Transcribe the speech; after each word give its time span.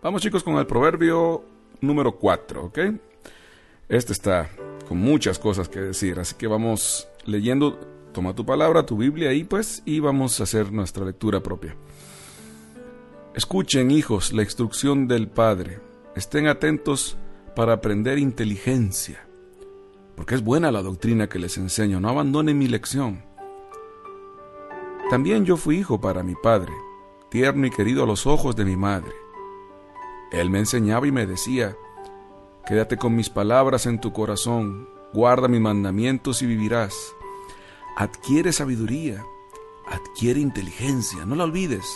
Vamos 0.00 0.22
chicos 0.22 0.44
con 0.44 0.54
el 0.54 0.66
proverbio 0.66 1.42
número 1.80 2.12
4, 2.12 2.66
¿ok? 2.66 2.78
Este 3.88 4.12
está 4.12 4.48
con 4.86 4.98
muchas 4.98 5.40
cosas 5.40 5.68
que 5.68 5.80
decir, 5.80 6.20
así 6.20 6.36
que 6.36 6.46
vamos 6.46 7.08
leyendo, 7.24 7.80
toma 8.12 8.32
tu 8.32 8.46
palabra, 8.46 8.86
tu 8.86 8.96
Biblia 8.96 9.30
ahí 9.30 9.42
pues, 9.42 9.82
y 9.84 9.98
vamos 9.98 10.38
a 10.38 10.44
hacer 10.44 10.70
nuestra 10.70 11.04
lectura 11.04 11.42
propia. 11.42 11.74
Escuchen, 13.34 13.90
hijos, 13.90 14.32
la 14.32 14.42
instrucción 14.42 15.08
del 15.08 15.26
Padre. 15.26 15.80
Estén 16.14 16.46
atentos 16.46 17.16
para 17.56 17.72
aprender 17.72 18.18
inteligencia, 18.18 19.26
porque 20.14 20.36
es 20.36 20.44
buena 20.44 20.70
la 20.70 20.82
doctrina 20.82 21.28
que 21.28 21.40
les 21.40 21.58
enseño. 21.58 21.98
No 21.98 22.08
abandonen 22.08 22.56
mi 22.56 22.68
lección. 22.68 23.24
También 25.10 25.44
yo 25.44 25.56
fui 25.56 25.78
hijo 25.78 26.00
para 26.00 26.22
mi 26.22 26.36
padre, 26.36 26.72
tierno 27.30 27.66
y 27.66 27.70
querido 27.70 28.04
a 28.04 28.06
los 28.06 28.28
ojos 28.28 28.54
de 28.54 28.64
mi 28.64 28.76
madre. 28.76 29.27
Él 30.32 30.50
me 30.50 30.58
enseñaba 30.58 31.06
y 31.06 31.12
me 31.12 31.26
decía, 31.26 31.76
Quédate 32.68 32.98
con 32.98 33.16
mis 33.16 33.30
palabras 33.30 33.86
en 33.86 33.98
tu 33.98 34.12
corazón, 34.12 34.90
guarda 35.14 35.48
mis 35.48 35.58
mandamientos 35.58 36.42
y 36.42 36.46
vivirás. 36.46 36.94
Adquiere 37.96 38.52
sabiduría, 38.52 39.24
adquiere 39.86 40.40
inteligencia, 40.40 41.24
no 41.24 41.34
la 41.34 41.44
olvides, 41.44 41.86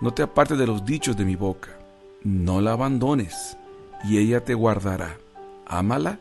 no 0.00 0.12
te 0.12 0.24
apartes 0.24 0.58
de 0.58 0.66
los 0.66 0.84
dichos 0.84 1.16
de 1.16 1.24
mi 1.24 1.36
boca, 1.36 1.78
no 2.24 2.60
la 2.60 2.72
abandones, 2.72 3.56
y 4.02 4.18
ella 4.18 4.44
te 4.44 4.54
guardará. 4.54 5.16
Ámala, 5.64 6.18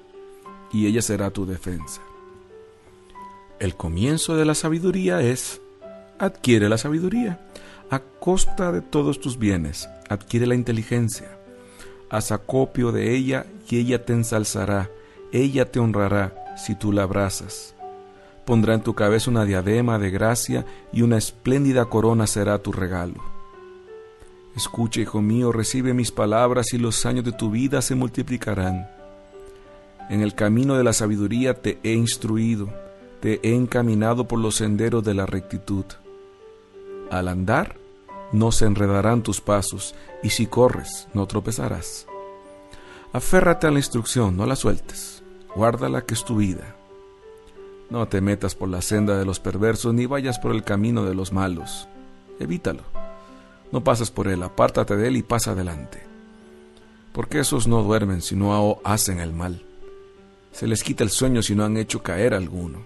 y 0.71 0.85
ella 0.85 1.01
será 1.01 1.31
tu 1.31 1.47
defensa. 1.47 2.01
El 3.57 3.75
comienzo 3.75 4.35
de 4.35 4.45
la 4.45 4.53
sabiduría 4.53 5.21
es, 5.21 5.61
adquiere 6.19 6.69
la 6.69 6.77
sabiduría, 6.77 7.43
a 7.89 8.01
costa 8.01 8.71
de 8.71 8.81
todos 8.81 9.19
tus 9.19 9.39
bienes, 9.39 9.89
adquiere 10.09 10.45
la 10.45 10.53
inteligencia 10.53 11.39
haz 12.09 12.31
acopio 12.31 12.91
de 12.91 13.15
ella 13.15 13.45
y 13.69 13.79
ella 13.79 14.05
te 14.05 14.13
ensalzará, 14.13 14.89
ella 15.31 15.71
te 15.71 15.79
honrará 15.79 16.33
si 16.57 16.75
tú 16.75 16.91
la 16.91 17.03
abrazas. 17.03 17.75
Pondrá 18.45 18.75
en 18.75 18.81
tu 18.81 18.93
cabeza 18.93 19.31
una 19.31 19.43
diadema 19.43 19.97
de 19.97 20.11
gracia 20.11 20.65
y 20.93 21.01
una 21.01 21.17
espléndida 21.17 21.85
corona 21.85 22.27
será 22.27 22.59
tu 22.59 22.71
regalo. 22.71 23.23
Escucha, 24.55 25.01
hijo 25.01 25.21
mío, 25.21 25.51
recibe 25.51 25.93
mis 25.93 26.11
palabras 26.11 26.73
y 26.73 26.77
los 26.77 27.05
años 27.05 27.25
de 27.25 27.33
tu 27.33 27.51
vida 27.51 27.81
se 27.81 27.95
multiplicarán. 27.95 28.87
En 30.09 30.21
el 30.21 30.35
camino 30.35 30.77
de 30.77 30.83
la 30.83 30.93
sabiduría 30.93 31.55
te 31.55 31.79
he 31.83 31.93
instruido, 31.93 32.69
te 33.19 33.39
he 33.43 33.55
encaminado 33.55 34.27
por 34.27 34.39
los 34.39 34.55
senderos 34.55 35.03
de 35.03 35.15
la 35.15 35.25
rectitud. 35.25 35.85
Al 37.09 37.27
andar, 37.27 37.75
no 38.31 38.51
se 38.51 38.65
enredarán 38.65 39.23
tus 39.23 39.41
pasos, 39.41 39.95
y 40.23 40.29
si 40.29 40.47
corres, 40.47 41.07
no 41.13 41.27
tropezarás. 41.27 42.07
Aférrate 43.13 43.67
a 43.67 43.71
la 43.71 43.79
instrucción, 43.79 44.35
no 44.35 44.45
la 44.45 44.55
sueltes, 44.55 45.23
guárdala 45.55 46.01
que 46.01 46.13
es 46.13 46.25
tu 46.25 46.37
vida. 46.37 46.75
No 47.89 48.07
te 48.07 48.19
metas 48.19 48.55
por 48.55 48.67
la 48.67 48.81
senda 48.81 49.17
de 49.17 49.25
los 49.25 49.39
perversos, 49.39 49.93
ni 49.93 50.05
vayas 50.05 50.39
por 50.39 50.51
el 50.53 50.63
camino 50.63 51.05
de 51.05 51.15
los 51.15 51.31
malos. 51.31 51.87
Evítalo. 52.39 52.83
No 53.71 53.83
pases 53.83 54.11
por 54.11 54.27
él, 54.27 54.43
apártate 54.43 54.95
de 54.95 55.07
él 55.07 55.17
y 55.17 55.23
pasa 55.23 55.51
adelante. 55.51 56.01
Porque 57.13 57.39
esos 57.39 57.67
no 57.67 57.83
duermen 57.83 58.21
si 58.21 58.35
no 58.35 58.79
hacen 58.83 59.19
el 59.19 59.33
mal. 59.33 59.63
Se 60.51 60.67
les 60.67 60.83
quita 60.83 61.03
el 61.03 61.09
sueño 61.09 61.41
si 61.41 61.55
no 61.55 61.63
han 61.63 61.77
hecho 61.77 62.01
caer 62.01 62.33
alguno. 62.33 62.79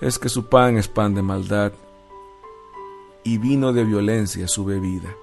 Es 0.00 0.18
que 0.18 0.28
su 0.28 0.48
pan 0.48 0.76
es 0.76 0.88
pan 0.88 1.14
de 1.14 1.22
maldad 1.22 1.72
y 3.24 3.38
vino 3.38 3.72
de 3.72 3.84
violencia 3.84 4.48
su 4.48 4.64
bebida. 4.64 5.14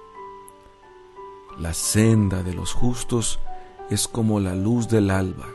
La 1.58 1.74
senda 1.74 2.42
de 2.42 2.54
los 2.54 2.72
justos 2.72 3.38
es 3.90 4.08
como 4.08 4.40
la 4.40 4.54
luz 4.54 4.88
del 4.88 5.10
alba, 5.10 5.48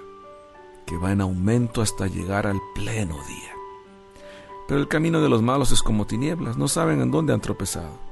que 0.85 0.97
va 0.97 1.11
en 1.11 1.21
aumento 1.21 1.81
hasta 1.81 2.07
llegar 2.07 2.45
al 2.45 2.59
pleno 2.75 3.15
día. 3.27 3.51
Pero 4.67 4.79
el 4.79 4.87
camino 4.87 5.21
de 5.21 5.29
los 5.29 5.41
malos 5.41 5.71
es 5.71 5.81
como 5.81 6.05
tinieblas, 6.05 6.57
no 6.57 6.67
saben 6.67 7.01
en 7.01 7.11
dónde 7.11 7.33
han 7.33 7.41
tropezado. 7.41 8.05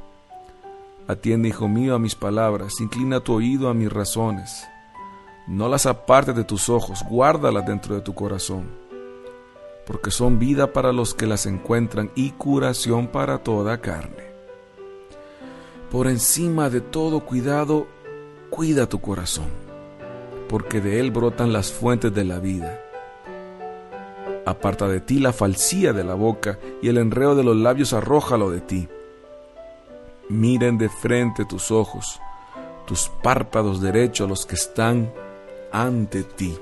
Atiende, 1.07 1.49
hijo 1.49 1.67
mío, 1.67 1.95
a 1.95 1.99
mis 1.99 2.15
palabras, 2.15 2.79
inclina 2.79 3.19
tu 3.19 3.33
oído 3.33 3.69
a 3.69 3.73
mis 3.73 3.91
razones. 3.91 4.65
No 5.47 5.67
las 5.67 5.85
apartes 5.85 6.35
de 6.35 6.45
tus 6.45 6.69
ojos, 6.69 7.03
guárdalas 7.09 7.65
dentro 7.65 7.95
de 7.95 8.01
tu 8.01 8.13
corazón, 8.13 8.69
porque 9.85 10.11
son 10.11 10.39
vida 10.39 10.71
para 10.73 10.93
los 10.93 11.13
que 11.13 11.27
las 11.27 11.45
encuentran 11.45 12.11
y 12.15 12.31
curación 12.31 13.07
para 13.07 13.39
toda 13.39 13.81
carne. 13.81 14.33
Por 15.91 16.07
encima 16.07 16.69
de 16.69 16.81
todo 16.81 17.19
cuidado, 17.21 17.87
cuida 18.49 18.87
tu 18.87 18.99
corazón, 18.99 19.47
porque 20.47 20.81
de 20.81 20.99
él 20.99 21.11
brotan 21.11 21.53
las 21.53 21.71
fuentes 21.71 22.13
de 22.13 22.23
la 22.23 22.39
vida. 22.39 22.79
Aparta 24.45 24.87
de 24.87 24.99
ti 24.99 25.19
la 25.19 25.33
falsía 25.33 25.93
de 25.93 26.03
la 26.03 26.15
boca 26.15 26.59
y 26.81 26.89
el 26.89 26.97
enreo 26.97 27.35
de 27.35 27.43
los 27.43 27.55
labios 27.55 27.93
arrójalo 27.93 28.49
de 28.49 28.61
ti. 28.61 28.87
Miren 30.29 30.77
de 30.77 30.89
frente 30.89 31.45
tus 31.45 31.71
ojos, 31.71 32.19
tus 32.85 33.09
párpados 33.21 33.81
derechos 33.81 34.27
los 34.27 34.45
que 34.45 34.55
están 34.55 35.13
ante 35.71 36.23
ti. 36.23 36.57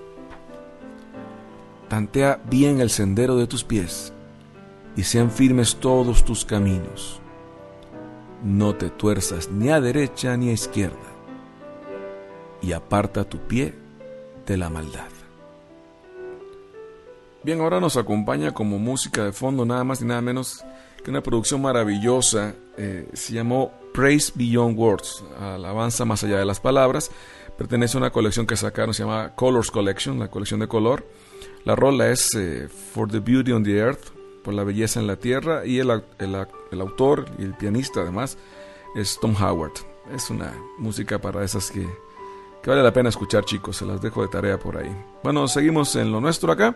Tantea 1.91 2.41
bien 2.49 2.81
el 2.81 2.89
sendero 2.89 3.35
de 3.35 3.45
tus 3.45 3.63
pies 3.63 4.13
y 4.95 5.03
sean 5.03 5.29
firmes 5.29 5.75
todos 5.75 6.25
tus 6.25 6.45
caminos 6.45 7.21
no 8.43 8.75
te 8.75 8.89
tuerzas 8.89 9.49
ni 9.49 9.69
a 9.69 9.79
derecha 9.79 10.35
ni 10.37 10.49
a 10.49 10.53
izquierda, 10.53 10.97
y 12.61 12.71
aparta 12.73 13.23
tu 13.23 13.39
pie 13.39 13.75
de 14.45 14.57
la 14.57 14.69
maldad. 14.69 15.09
Bien, 17.43 17.59
ahora 17.61 17.79
nos 17.79 17.97
acompaña 17.97 18.53
como 18.53 18.77
música 18.77 19.23
de 19.23 19.31
fondo 19.31 19.65
nada 19.65 19.83
más 19.83 20.01
y 20.01 20.05
nada 20.05 20.21
menos 20.21 20.63
que 21.03 21.09
una 21.09 21.23
producción 21.23 21.61
maravillosa, 21.61 22.53
eh, 22.77 23.09
se 23.13 23.33
llamó 23.33 23.71
Praise 23.93 24.31
Beyond 24.35 24.77
Words, 24.77 25.23
alabanza 25.39 26.05
más 26.05 26.23
allá 26.23 26.37
de 26.37 26.45
las 26.45 26.59
palabras, 26.59 27.09
pertenece 27.57 27.97
a 27.97 27.99
una 27.99 28.11
colección 28.11 28.45
que 28.45 28.55
sacaron, 28.55 28.93
se 28.93 29.03
llama 29.03 29.33
Colors 29.35 29.71
Collection, 29.71 30.19
la 30.19 30.29
colección 30.29 30.59
de 30.59 30.67
color. 30.67 31.03
La 31.63 31.75
rola 31.75 32.09
es 32.09 32.33
eh, 32.35 32.67
For 32.67 33.07
the 33.09 33.19
Beauty 33.19 33.51
on 33.51 33.63
the 33.63 33.77
Earth, 33.77 34.09
por 34.43 34.53
la 34.53 34.63
belleza 34.63 34.99
en 34.99 35.05
la 35.05 35.17
tierra 35.17 35.65
y 35.65 35.77
el, 35.77 36.03
el, 36.17 36.81
autor 36.81 37.25
y 37.37 37.43
el 37.43 37.53
pianista 37.53 38.01
además 38.01 38.37
es 38.95 39.19
Tom 39.21 39.35
Howard. 39.39 39.73
Es 40.11 40.31
una 40.31 40.53
música 40.79 41.19
para 41.19 41.43
esas 41.43 41.69
que, 41.69 41.87
que 42.63 42.69
vale 42.69 42.81
la 42.81 42.91
pena 42.91 43.09
escuchar 43.09 43.45
chicos, 43.45 43.77
se 43.77 43.85
las 43.85 44.01
dejo 44.01 44.23
de 44.23 44.29
tarea 44.29 44.57
por 44.57 44.77
ahí. 44.77 44.91
Bueno, 45.23 45.47
seguimos 45.47 45.95
en 45.95 46.11
lo 46.11 46.19
nuestro 46.19 46.51
acá. 46.51 46.75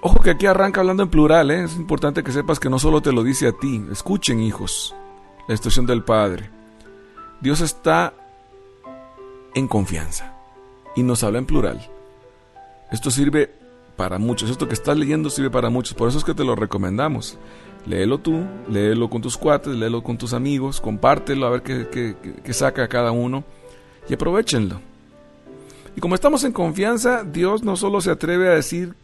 Ojo 0.00 0.20
que 0.20 0.30
aquí 0.30 0.46
arranca 0.46 0.80
hablando 0.80 1.02
en 1.02 1.10
plural, 1.10 1.50
¿eh? 1.50 1.64
es 1.64 1.76
importante 1.76 2.22
que 2.22 2.32
sepas 2.32 2.58
que 2.58 2.70
no 2.70 2.78
solo 2.78 3.02
te 3.02 3.12
lo 3.12 3.22
dice 3.22 3.48
a 3.48 3.52
ti, 3.52 3.84
escuchen 3.90 4.40
hijos, 4.40 4.94
la 5.46 5.54
instrucción 5.54 5.84
del 5.84 6.04
Padre. 6.04 6.48
Dios 7.42 7.60
está 7.60 8.14
en 9.54 9.66
confianza 9.68 10.37
y 10.98 11.04
nos 11.04 11.22
habla 11.22 11.38
en 11.38 11.46
plural. 11.46 11.80
Esto 12.90 13.12
sirve 13.12 13.50
para 13.96 14.18
muchos. 14.18 14.50
Esto 14.50 14.66
que 14.66 14.74
estás 14.74 14.98
leyendo 14.98 15.30
sirve 15.30 15.48
para 15.48 15.70
muchos. 15.70 15.94
Por 15.94 16.08
eso 16.08 16.18
es 16.18 16.24
que 16.24 16.34
te 16.34 16.44
lo 16.44 16.56
recomendamos. 16.56 17.38
Léelo 17.86 18.18
tú, 18.18 18.42
léelo 18.68 19.08
con 19.08 19.22
tus 19.22 19.36
cuates, 19.36 19.76
léelo 19.76 20.02
con 20.02 20.18
tus 20.18 20.32
amigos, 20.32 20.80
compártelo 20.80 21.46
a 21.46 21.50
ver 21.50 21.62
qué, 21.62 22.16
qué, 22.44 22.52
saca 22.52 22.88
cada 22.88 23.12
uno 23.12 23.44
y 24.08 24.14
aprovechenlo. 24.14 24.80
Y 25.96 26.00
como 26.00 26.16
estamos 26.16 26.42
en 26.42 26.52
confianza, 26.52 27.22
Dios 27.22 27.62
no 27.62 27.76
solo 27.76 28.00
se 28.00 28.10
atreve 28.10 28.48
a 28.48 28.54
decir 28.54 28.94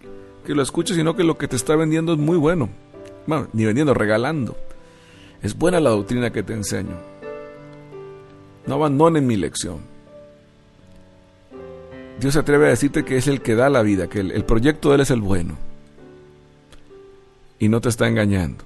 que 0.44 0.54
lo 0.54 0.62
escuches, 0.62 0.96
sino 0.96 1.14
que 1.14 1.22
lo 1.22 1.38
que 1.38 1.46
te 1.46 1.54
está 1.54 1.76
vendiendo 1.76 2.12
es 2.12 2.18
muy 2.18 2.36
bueno. 2.36 2.68
Bueno, 3.26 3.46
ni 3.52 3.64
vendiendo, 3.64 3.94
regalando. 3.94 4.56
Es 5.42 5.56
buena 5.56 5.78
la 5.78 5.90
doctrina 5.90 6.32
que 6.32 6.42
te 6.42 6.54
enseño. 6.54 6.96
No 8.66 8.74
abandonen 8.74 9.26
mi 9.26 9.36
lección. 9.36 9.93
Dios 12.20 12.34
se 12.34 12.40
atreve 12.40 12.66
a 12.66 12.70
decirte 12.70 13.04
que 13.04 13.16
es 13.16 13.26
el 13.26 13.40
que 13.40 13.54
da 13.54 13.68
la 13.68 13.82
vida, 13.82 14.08
que 14.08 14.20
el, 14.20 14.44
proyecto 14.44 14.90
de 14.90 14.96
Él 14.96 15.00
es 15.00 15.10
el 15.10 15.20
bueno. 15.20 15.56
Y 17.58 17.68
no 17.68 17.80
te 17.80 17.88
está 17.88 18.08
engañando. 18.08 18.64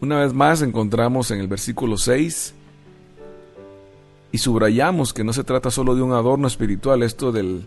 Una 0.00 0.20
vez 0.20 0.32
más 0.32 0.62
encontramos 0.62 1.30
en 1.30 1.40
el 1.40 1.48
versículo 1.48 1.96
6 1.96 2.54
y 4.32 4.38
subrayamos 4.38 5.12
que 5.12 5.24
no 5.24 5.32
se 5.32 5.44
trata 5.44 5.70
solo 5.70 5.94
de 5.94 6.02
un 6.02 6.12
adorno 6.12 6.46
espiritual, 6.46 7.02
esto 7.02 7.32
de 7.32 7.62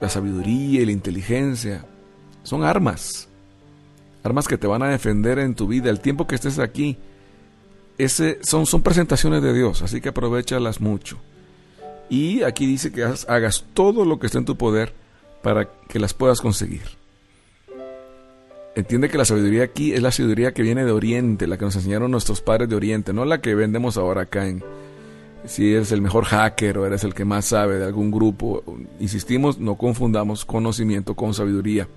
la 0.00 0.08
sabiduría 0.08 0.82
y 0.82 0.86
la 0.86 0.92
inteligencia. 0.92 1.84
Son 2.42 2.62
armas, 2.62 3.28
armas 4.22 4.46
que 4.46 4.58
te 4.58 4.66
van 4.66 4.82
a 4.82 4.88
defender 4.88 5.38
en 5.38 5.54
tu 5.54 5.66
vida 5.66 5.90
el 5.90 6.00
tiempo 6.00 6.26
que 6.26 6.34
estés 6.34 6.58
aquí. 6.58 6.98
Ese, 7.96 8.38
son, 8.42 8.66
son 8.66 8.82
presentaciones 8.82 9.42
de 9.42 9.52
Dios, 9.52 9.82
así 9.82 10.00
que 10.00 10.10
aprovechalas 10.10 10.80
mucho. 10.80 11.18
Y 12.08 12.42
aquí 12.42 12.66
dice 12.66 12.90
que 12.90 13.04
hagas 13.04 13.64
todo 13.74 14.04
lo 14.04 14.18
que 14.18 14.26
esté 14.26 14.38
en 14.38 14.44
tu 14.44 14.56
poder 14.56 14.92
para 15.42 15.68
que 15.88 15.98
las 15.98 16.14
puedas 16.14 16.40
conseguir. 16.40 16.82
entiende 18.74 19.08
que 19.08 19.18
la 19.18 19.24
sabiduría 19.24 19.64
aquí 19.64 19.92
es 19.92 20.02
la 20.02 20.12
sabiduría 20.12 20.52
que 20.52 20.62
viene 20.62 20.84
de 20.84 20.92
Oriente, 20.92 21.46
la 21.46 21.58
que 21.58 21.64
nos 21.64 21.74
enseñaron 21.76 22.10
nuestros 22.10 22.40
padres 22.40 22.68
de 22.68 22.76
Oriente, 22.76 23.12
no 23.12 23.24
la 23.24 23.40
que 23.40 23.54
vendemos 23.54 23.96
ahora 23.96 24.22
acá 24.22 24.46
en... 24.46 24.62
Si 25.44 25.72
eres 25.72 25.92
el 25.92 26.02
mejor 26.02 26.24
hacker 26.24 26.78
o 26.78 26.86
eres 26.86 27.04
el 27.04 27.14
que 27.14 27.24
más 27.24 27.46
sabe 27.46 27.78
de 27.78 27.84
algún 27.84 28.10
grupo, 28.10 28.62
insistimos, 28.98 29.58
no 29.58 29.76
confundamos 29.76 30.44
conocimiento 30.44 31.14
con 31.14 31.32
sabiduría. 31.32 31.88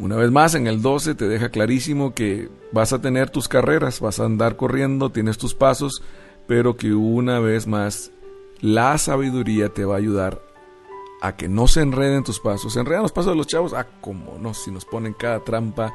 Una 0.00 0.16
vez 0.16 0.30
más, 0.30 0.54
en 0.54 0.66
el 0.66 0.80
12 0.80 1.14
te 1.14 1.28
deja 1.28 1.50
clarísimo 1.50 2.14
que 2.14 2.48
vas 2.72 2.94
a 2.94 3.02
tener 3.02 3.28
tus 3.28 3.48
carreras, 3.48 4.00
vas 4.00 4.18
a 4.18 4.24
andar 4.24 4.56
corriendo, 4.56 5.10
tienes 5.10 5.36
tus 5.36 5.54
pasos, 5.54 6.02
pero 6.50 6.76
que 6.76 6.92
una 6.94 7.38
vez 7.38 7.68
más 7.68 8.10
la 8.60 8.98
sabiduría 8.98 9.68
te 9.68 9.84
va 9.84 9.94
a 9.94 9.98
ayudar 9.98 10.42
a 11.22 11.36
que 11.36 11.48
no 11.48 11.68
se 11.68 11.80
enreden 11.80 12.24
tus 12.24 12.40
pasos. 12.40 12.72
¿Se 12.72 12.80
enredan 12.80 13.04
los 13.04 13.12
pasos 13.12 13.30
de 13.30 13.36
los 13.36 13.46
chavos? 13.46 13.72
Ah, 13.72 13.86
cómo 14.00 14.36
no, 14.40 14.52
si 14.52 14.72
nos 14.72 14.84
ponen 14.84 15.12
cada 15.12 15.44
trampa 15.44 15.94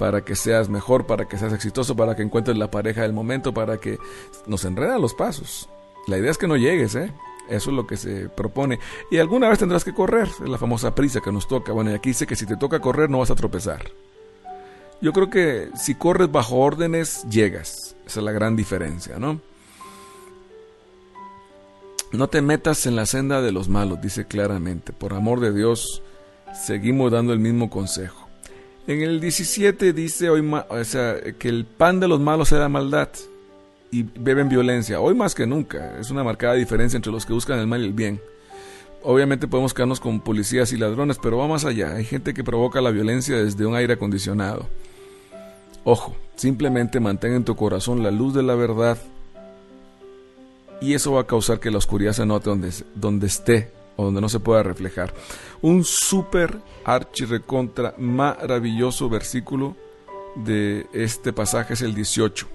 para 0.00 0.24
que 0.24 0.34
seas 0.34 0.68
mejor, 0.68 1.06
para 1.06 1.28
que 1.28 1.38
seas 1.38 1.52
exitoso, 1.52 1.94
para 1.94 2.16
que 2.16 2.22
encuentres 2.22 2.56
la 2.56 2.68
pareja 2.68 3.02
del 3.02 3.12
momento, 3.12 3.54
para 3.54 3.78
que 3.78 3.96
nos 4.48 4.64
enredan 4.64 5.00
los 5.00 5.14
pasos. 5.14 5.68
La 6.08 6.18
idea 6.18 6.32
es 6.32 6.38
que 6.38 6.48
no 6.48 6.56
llegues, 6.56 6.96
¿eh? 6.96 7.12
Eso 7.48 7.70
es 7.70 7.76
lo 7.76 7.86
que 7.86 7.96
se 7.96 8.28
propone. 8.28 8.80
Y 9.08 9.18
alguna 9.18 9.48
vez 9.48 9.60
tendrás 9.60 9.84
que 9.84 9.94
correr, 9.94 10.26
es 10.26 10.48
la 10.48 10.58
famosa 10.58 10.96
prisa 10.96 11.20
que 11.20 11.30
nos 11.30 11.46
toca. 11.46 11.70
Bueno, 11.70 11.92
y 11.92 11.94
aquí 11.94 12.08
dice 12.08 12.26
que 12.26 12.34
si 12.34 12.44
te 12.44 12.56
toca 12.56 12.80
correr 12.80 13.08
no 13.08 13.20
vas 13.20 13.30
a 13.30 13.36
tropezar. 13.36 13.92
Yo 15.00 15.12
creo 15.12 15.30
que 15.30 15.70
si 15.76 15.94
corres 15.94 16.32
bajo 16.32 16.56
órdenes, 16.56 17.24
llegas. 17.30 17.94
Esa 18.04 18.18
es 18.18 18.24
la 18.24 18.32
gran 18.32 18.56
diferencia, 18.56 19.20
¿no? 19.20 19.51
No 22.12 22.28
te 22.28 22.42
metas 22.42 22.84
en 22.86 22.94
la 22.94 23.06
senda 23.06 23.40
de 23.40 23.52
los 23.52 23.70
malos, 23.70 24.02
dice 24.02 24.26
claramente. 24.26 24.92
Por 24.92 25.14
amor 25.14 25.40
de 25.40 25.50
Dios, 25.50 26.02
seguimos 26.52 27.10
dando 27.10 27.32
el 27.32 27.38
mismo 27.38 27.70
consejo. 27.70 28.28
En 28.86 29.00
el 29.00 29.18
17 29.18 29.94
dice 29.94 30.28
hoy 30.28 30.46
que 31.38 31.48
el 31.48 31.64
pan 31.64 32.00
de 32.00 32.08
los 32.08 32.20
malos 32.20 32.48
sea 32.48 32.68
maldad 32.68 33.08
y 33.90 34.02
beben 34.02 34.50
violencia. 34.50 35.00
Hoy 35.00 35.14
más 35.14 35.34
que 35.34 35.46
nunca. 35.46 35.98
Es 35.98 36.10
una 36.10 36.22
marcada 36.22 36.52
diferencia 36.52 36.96
entre 36.98 37.12
los 37.12 37.24
que 37.24 37.32
buscan 37.32 37.58
el 37.58 37.66
mal 37.66 37.80
y 37.80 37.86
el 37.86 37.92
bien. 37.94 38.20
Obviamente 39.02 39.48
podemos 39.48 39.72
quedarnos 39.72 39.98
con 39.98 40.20
policías 40.20 40.70
y 40.72 40.76
ladrones, 40.76 41.18
pero 41.22 41.38
va 41.38 41.48
más 41.48 41.64
allá. 41.64 41.94
Hay 41.94 42.04
gente 42.04 42.34
que 42.34 42.44
provoca 42.44 42.82
la 42.82 42.90
violencia 42.90 43.42
desde 43.42 43.64
un 43.64 43.74
aire 43.74 43.94
acondicionado. 43.94 44.68
Ojo, 45.84 46.14
simplemente 46.36 47.00
mantén 47.00 47.32
en 47.32 47.44
tu 47.44 47.56
corazón 47.56 48.02
la 48.02 48.10
luz 48.10 48.34
de 48.34 48.42
la 48.42 48.54
verdad 48.54 48.98
y 50.82 50.94
eso 50.94 51.12
va 51.12 51.20
a 51.20 51.26
causar 51.26 51.60
que 51.60 51.70
la 51.70 51.78
oscuridad 51.78 52.12
se 52.12 52.26
note 52.26 52.50
donde, 52.50 52.72
donde 52.96 53.28
esté 53.28 53.70
o 53.96 54.04
donde 54.04 54.20
no 54.20 54.28
se 54.28 54.40
pueda 54.40 54.64
reflejar. 54.64 55.14
Un 55.62 55.84
súper 55.84 56.58
archirecontra 56.84 57.94
maravilloso 57.98 59.08
versículo 59.08 59.76
de 60.34 60.86
este 60.92 61.32
pasaje 61.32 61.74
es 61.74 61.82
el 61.82 61.94
18. 61.94 62.48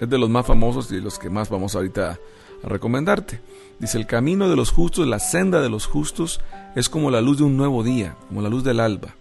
Es 0.00 0.08
de 0.08 0.18
los 0.18 0.30
más 0.30 0.46
famosos 0.46 0.90
y 0.92 0.96
de 0.96 1.00
los 1.00 1.18
que 1.18 1.30
más 1.30 1.48
vamos 1.50 1.74
ahorita 1.74 2.20
a 2.62 2.68
recomendarte. 2.68 3.40
Dice, 3.80 3.98
el 3.98 4.06
camino 4.06 4.48
de 4.48 4.54
los 4.54 4.70
justos, 4.70 5.08
la 5.08 5.18
senda 5.18 5.60
de 5.60 5.68
los 5.68 5.86
justos 5.86 6.40
es 6.76 6.88
como 6.88 7.10
la 7.10 7.20
luz 7.20 7.38
de 7.38 7.44
un 7.44 7.56
nuevo 7.56 7.82
día, 7.82 8.14
como 8.28 8.40
la 8.40 8.48
luz 8.48 8.62
del 8.62 8.78
alba, 8.78 9.16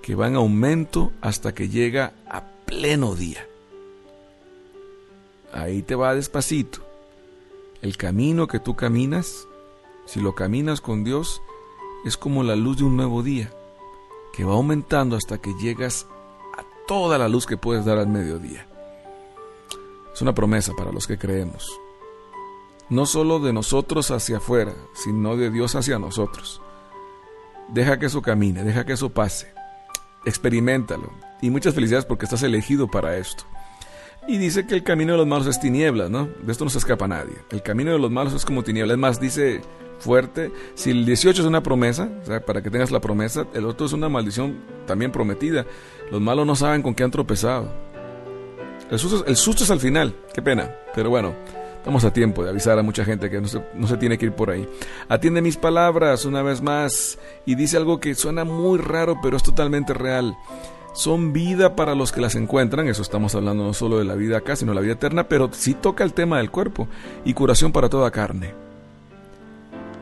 que 0.00 0.14
va 0.14 0.28
en 0.28 0.36
aumento 0.36 1.10
hasta 1.20 1.54
que 1.54 1.68
llega 1.68 2.12
a 2.28 2.44
pleno 2.66 3.16
día. 3.16 3.44
Ahí 5.52 5.82
te 5.82 5.96
va 5.96 6.14
despacito 6.14 6.83
el 7.84 7.98
camino 7.98 8.46
que 8.46 8.60
tú 8.60 8.76
caminas, 8.76 9.46
si 10.06 10.18
lo 10.18 10.34
caminas 10.34 10.80
con 10.80 11.04
Dios, 11.04 11.42
es 12.06 12.16
como 12.16 12.42
la 12.42 12.56
luz 12.56 12.78
de 12.78 12.84
un 12.84 12.96
nuevo 12.96 13.22
día, 13.22 13.52
que 14.32 14.42
va 14.42 14.54
aumentando 14.54 15.16
hasta 15.16 15.36
que 15.36 15.52
llegas 15.52 16.06
a 16.56 16.64
toda 16.86 17.18
la 17.18 17.28
luz 17.28 17.44
que 17.44 17.58
puedes 17.58 17.84
dar 17.84 17.98
al 17.98 18.08
mediodía. 18.08 18.66
Es 20.14 20.22
una 20.22 20.34
promesa 20.34 20.72
para 20.74 20.92
los 20.92 21.06
que 21.06 21.18
creemos. 21.18 21.78
No 22.88 23.04
solo 23.04 23.38
de 23.38 23.52
nosotros 23.52 24.10
hacia 24.10 24.38
afuera, 24.38 24.72
sino 24.94 25.36
de 25.36 25.50
Dios 25.50 25.74
hacia 25.74 25.98
nosotros. 25.98 26.62
Deja 27.68 27.98
que 27.98 28.06
eso 28.06 28.22
camine, 28.22 28.64
deja 28.64 28.86
que 28.86 28.94
eso 28.94 29.10
pase. 29.10 29.52
Experimentalo. 30.24 31.10
Y 31.42 31.50
muchas 31.50 31.74
felicidades 31.74 32.06
porque 32.06 32.24
estás 32.24 32.44
elegido 32.44 32.88
para 32.88 33.18
esto. 33.18 33.44
Y 34.26 34.38
dice 34.38 34.66
que 34.66 34.74
el 34.74 34.82
camino 34.82 35.12
de 35.12 35.18
los 35.18 35.26
malos 35.26 35.46
es 35.46 35.60
tinieblas, 35.60 36.10
¿no? 36.10 36.28
De 36.42 36.52
esto 36.52 36.64
no 36.64 36.70
se 36.70 36.78
escapa 36.78 37.06
nadie. 37.06 37.34
El 37.50 37.62
camino 37.62 37.92
de 37.92 37.98
los 37.98 38.10
malos 38.10 38.32
es 38.32 38.44
como 38.44 38.62
tinieblas. 38.62 38.94
Es 38.94 39.00
más, 39.00 39.20
dice 39.20 39.60
fuerte, 39.98 40.50
si 40.74 40.90
el 40.90 41.04
18 41.04 41.42
es 41.42 41.46
una 41.46 41.62
promesa, 41.62 42.08
o 42.22 42.26
sea, 42.26 42.44
para 42.44 42.62
que 42.62 42.70
tengas 42.70 42.90
la 42.90 43.00
promesa, 43.00 43.46
el 43.54 43.64
otro 43.66 43.86
es 43.86 43.92
una 43.92 44.08
maldición 44.08 44.56
también 44.86 45.12
prometida. 45.12 45.66
Los 46.10 46.20
malos 46.20 46.46
no 46.46 46.56
saben 46.56 46.82
con 46.82 46.94
qué 46.94 47.04
han 47.04 47.10
tropezado. 47.10 47.70
El 48.90 48.98
susto, 48.98 49.64
es 49.64 49.70
al 49.70 49.80
final, 49.80 50.14
qué 50.32 50.40
pena. 50.40 50.70
Pero 50.94 51.10
bueno, 51.10 51.34
estamos 51.76 52.04
a 52.04 52.12
tiempo 52.12 52.44
de 52.44 52.50
avisar 52.50 52.78
a 52.78 52.82
mucha 52.82 53.04
gente 53.04 53.28
que 53.28 53.40
no 53.40 53.48
se, 53.48 53.62
no 53.74 53.86
se 53.86 53.96
tiene 53.98 54.16
que 54.16 54.26
ir 54.26 54.32
por 54.32 54.50
ahí. 54.50 54.66
Atiende 55.08 55.42
mis 55.42 55.56
palabras 55.56 56.24
una 56.24 56.42
vez 56.42 56.62
más 56.62 57.18
y 57.44 57.56
dice 57.56 57.76
algo 57.76 58.00
que 58.00 58.14
suena 58.14 58.44
muy 58.44 58.78
raro, 58.78 59.18
pero 59.22 59.36
es 59.36 59.42
totalmente 59.42 59.92
real 59.92 60.34
son 60.94 61.32
vida 61.32 61.74
para 61.74 61.94
los 61.96 62.12
que 62.12 62.20
las 62.20 62.36
encuentran, 62.36 62.86
eso 62.86 63.02
estamos 63.02 63.34
hablando 63.34 63.64
no 63.64 63.74
solo 63.74 63.98
de 63.98 64.04
la 64.04 64.14
vida 64.14 64.38
acá, 64.38 64.54
sino 64.54 64.70
de 64.70 64.76
la 64.76 64.80
vida 64.80 64.92
eterna, 64.92 65.28
pero 65.28 65.50
sí 65.52 65.74
toca 65.74 66.04
el 66.04 66.14
tema 66.14 66.38
del 66.38 66.52
cuerpo 66.52 66.88
y 67.24 67.34
curación 67.34 67.72
para 67.72 67.88
toda 67.88 68.12
carne. 68.12 68.54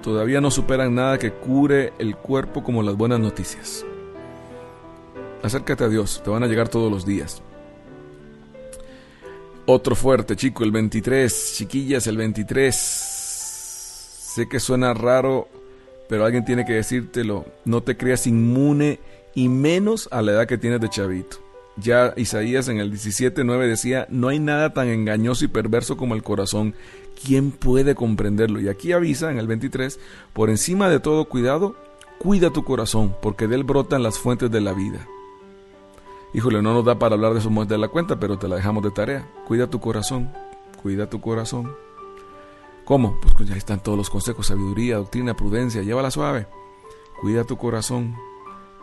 Todavía 0.03 0.41
no 0.43 0.51
superan 0.51 0.95
nada 0.95 1.19
que 1.19 1.33
cure 1.33 1.95
el 1.99 2.17
cuerpo 2.17 2.63
como 2.63 2.83
las 2.83 2.95
buenas 2.95 3.21
noticias. 3.21 3.87
Acércate 5.43 5.85
a 5.85 5.89
Dios, 5.89 6.21
te 6.23 6.31
van 6.31 6.43
a 6.43 6.47
llegar 6.47 6.69
todos 6.69 6.93
los 6.93 7.07
días. 7.07 7.41
Otro 9.65 9.95
fuerte, 9.97 10.37
chico, 10.37 10.63
el 10.63 10.73
23, 10.73 11.55
chiquillas, 11.57 12.07
el 12.07 12.19
23. 12.19 12.77
Sé 12.77 14.47
que 14.49 14.61
suena 14.61 14.93
raro, 14.93 15.49
pero 16.09 16.25
alguien 16.25 16.45
tiene 16.45 16.67
que 16.67 16.75
decírtelo. 16.75 17.47
No 17.65 17.83
te 17.83 17.97
creas 17.97 18.27
inmune 18.27 18.99
y 19.35 19.49
menos 19.49 20.09
a 20.13 20.23
la 20.23 20.33
edad 20.33 20.47
que 20.47 20.59
tienes 20.59 20.81
de 20.81 20.89
chavito. 20.89 21.39
Ya 21.77 22.13
Isaías 22.17 22.69
en 22.69 22.79
el 22.79 22.93
17.9 22.93 23.67
decía, 23.67 24.07
no 24.11 24.29
hay 24.29 24.39
nada 24.39 24.75
tan 24.75 24.89
engañoso 24.89 25.45
y 25.45 25.49
perverso 25.49 25.97
como 25.97 26.15
el 26.15 26.23
corazón. 26.23 26.75
¿Quién 27.25 27.51
puede 27.51 27.95
comprenderlo? 27.95 28.61
Y 28.61 28.69
aquí 28.69 28.93
avisa 28.93 29.31
en 29.31 29.39
el 29.39 29.47
23, 29.47 29.99
por 30.33 30.51
encima 30.51 30.89
de 30.89 31.01
todo 31.01 31.25
cuidado, 31.27 31.77
cuida 32.19 32.51
tu 32.51 32.65
corazón, 32.65 33.15
porque 33.23 33.49
de 33.49 33.57
él 33.57 33.65
brotan 33.65 34.03
las 34.03 34.19
fuentes 34.19 34.51
de 34.51 34.61
la 34.61 34.75
vida. 34.75 35.07
Híjole, 36.35 36.63
no 36.63 36.75
nos 36.75 36.85
da 36.85 36.99
para 36.99 37.15
hablar 37.15 37.33
de 37.33 37.41
eso 37.41 37.51
más 37.51 37.69
de 37.69 37.79
la 37.79 37.89
cuenta, 37.89 38.19
pero 38.19 38.39
te 38.39 38.49
la 38.49 38.57
dejamos 38.57 38.83
de 38.83 38.91
tarea. 38.91 39.29
Cuida 39.47 39.69
tu 39.69 39.81
corazón, 39.81 40.31
cuida 40.83 41.09
tu 41.09 41.21
corazón. 41.21 41.75
¿Cómo? 42.85 43.19
Pues 43.21 43.49
ya 43.49 43.57
están 43.57 43.83
todos 43.83 43.97
los 43.97 44.11
consejos, 44.11 44.47
sabiduría, 44.47 44.97
doctrina, 44.97 45.35
prudencia, 45.35 45.83
llévala 45.83 46.11
suave. 46.11 46.47
Cuida 47.21 47.45
tu 47.45 47.57
corazón, 47.57 48.17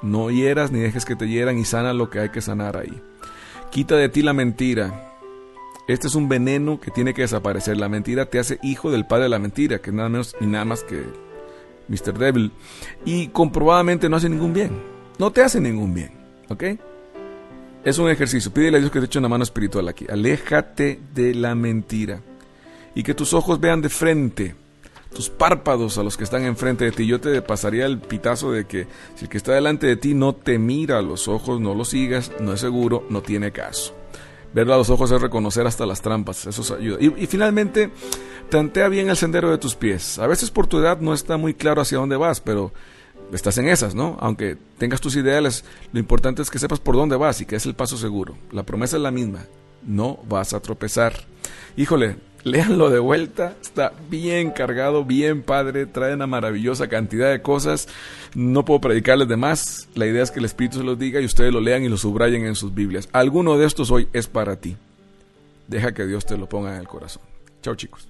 no 0.01 0.32
hieras 0.32 0.72
ni 0.72 0.79
dejes 0.79 1.06
que 1.06 1.15
te 1.15 1.27
hieran 1.27 1.58
y 1.58 1.65
sana 1.65 1.94
lo 1.94 2.10
que 2.10 2.20
hay 2.20 2.29
que 2.29 2.41
sanar 2.41 2.77
ahí. 2.77 3.01
Quita 3.72 3.96
de 3.96 4.10
ti 4.10 4.22
la 4.22 4.34
mentira. 4.34 5.06
Este 5.88 6.08
es 6.08 6.15
un 6.15 6.29
veneno 6.29 6.79
que 6.79 6.91
tiene 6.91 7.13
que 7.13 7.24
desaparecer. 7.24 7.77
La 7.77 7.89
mentira 7.89 8.27
te 8.27 8.39
hace 8.39 8.60
hijo 8.62 8.91
del 8.91 9.06
padre 9.06 9.24
de 9.24 9.29
la 9.29 9.39
mentira, 9.39 9.79
que 9.79 9.91
nada 9.91 10.10
menos 10.10 10.36
y 10.39 10.46
nada 10.46 10.65
más 10.65 10.84
que 10.84 11.03
Mr. 11.88 12.18
Devil. 12.18 12.51
Y 13.06 13.27
comprobadamente 13.27 14.10
no 14.10 14.18
hace 14.18 14.29
ningún 14.29 14.53
bien. 14.53 14.72
No 15.18 15.32
te 15.32 15.41
hace 15.41 15.60
ningún 15.60 15.94
bien. 15.94 16.12
¿Ok? 16.50 16.63
Es 17.84 17.98
un 17.98 18.10
ejercicio. 18.10 18.53
Pídele 18.53 18.77
a 18.77 18.79
Dios 18.79 18.91
que 18.91 19.00
te 19.00 19.06
eche 19.06 19.20
una 19.20 19.29
mano 19.29 19.44
espiritual 19.44 19.88
aquí. 19.88 20.06
Aléjate 20.10 21.00
de 21.13 21.34
la 21.34 21.56
mentira. 21.56 22.22
Y 22.96 23.03
que 23.03 23.13
tus 23.13 23.34
ojos 23.34 23.60
vean 23.60 23.82
de 23.82 23.89
frente 23.89 24.56
tus 25.13 25.30
párpados 25.30 25.98
a 25.98 26.04
los 26.04 26.18
que 26.18 26.24
están 26.24 26.46
enfrente 26.46 26.86
de 26.86 26.92
ti. 26.92 27.06
Yo 27.08 27.20
te 27.20 27.42
pasaría 27.42 27.86
el 27.86 28.00
pitazo 28.00 28.51
de 28.51 28.66
que 28.66 28.88
si 29.16 29.25
el 29.25 29.30
que 29.30 29.38
está 29.38 29.54
delante 29.54 29.88
de 29.88 29.96
ti 29.96 30.13
no 30.13 30.36
te 30.36 30.60
mira 30.60 31.00
a 31.00 31.01
los 31.01 31.28
ojos, 31.28 31.60
no 31.60 31.74
lo 31.74 31.86
sigas, 31.86 32.32
no 32.39 32.54
es 32.54 32.60
seguro, 32.60 33.06
no 33.10 33.22
tiene 33.22 33.51
caso. 33.51 33.96
Verlo 34.54 34.74
a 34.74 34.78
los 34.78 34.89
ojos 34.89 35.12
es 35.12 35.22
reconocer 35.22 35.68
hasta 35.68 35.86
las 35.86 36.01
trampas, 36.01 36.48
eso 36.48 36.75
ayuda. 36.75 36.98
Y, 37.00 37.24
y, 37.24 37.28
finalmente, 37.28 37.92
tantea 38.50 38.88
bien 38.89 39.10
el 39.10 39.16
sendero 39.16 39.51
de 39.51 39.60
tus 39.60 39.75
pies. 39.75 40.18
A 40.18 40.25
veces 40.25 40.50
por 40.50 40.66
tu 40.66 40.80
edad 40.80 41.00
no 41.00 41.13
está 41.13 41.38
muy 41.38 41.54
claro 41.54 41.82
hacia 41.82 42.00
dónde 42.00 42.18
vas, 42.18 42.42
pero 42.42 42.74
estás 43.32 43.58
en 43.60 43.68
esas, 43.68 43.94
¿no? 43.94 44.18
Aunque 44.20 44.58
tengas 44.78 45.01
tus 45.01 45.16
ideales, 45.16 45.66
lo 45.92 46.00
importante 46.00 46.42
es 46.42 46.50
que 46.50 46.60
sepas 46.60 46.80
por 46.80 46.96
dónde 46.96 47.16
vas 47.16 47.42
y 47.42 47.46
que 47.46 47.56
es 47.56 47.66
el 47.66 47.75
paso 47.75 47.98
seguro. 47.98 48.38
La 48.51 48.63
promesa 48.63 48.98
es 48.98 49.04
la 49.04 49.12
misma, 49.12 49.46
no 49.84 50.20
vas 50.28 50.54
a 50.54 50.60
tropezar. 50.62 51.13
Híjole, 51.78 52.18
Léanlo 52.43 52.89
de 52.89 53.00
vuelta, 53.00 53.55
está 53.62 53.91
bien 54.10 54.51
cargado, 54.51 55.03
bien 55.03 55.41
padre, 55.41 55.86
trae 55.86 56.13
una 56.13 56.27
maravillosa 56.27 56.88
cantidad 56.88 57.29
de 57.31 57.41
cosas. 57.41 57.88
No 58.34 58.63
puedo 58.63 58.79
predicarles 58.79 59.27
de 59.27 59.38
más, 59.38 59.89
la 59.96 60.05
idea 60.05 60.24
es 60.24 60.31
que 60.31 60.39
el 60.39 60.46
Espíritu 60.46 60.77
se 60.77 60.84
los 60.84 60.98
diga 60.98 61.19
y 61.19 61.25
ustedes 61.25 61.51
lo 61.51 61.60
lean 61.60 61.84
y 61.84 61.89
lo 61.89 61.98
subrayen 61.98 62.46
en 62.46 62.55
sus 62.55 62.74
Biblias. 62.74 63.10
Alguno 63.12 63.58
de 63.58 63.65
estos 63.65 63.91
hoy 63.91 64.08
es 64.13 64.27
para 64.27 64.55
ti. 64.55 64.77
Deja 65.67 65.93
que 65.93 66.05
Dios 66.05 66.25
te 66.25 66.38
lo 66.38 66.48
ponga 66.48 66.74
en 66.74 66.79
el 66.79 66.88
corazón. 66.88 67.24
Chao 67.62 67.75
chicos. 67.75 68.08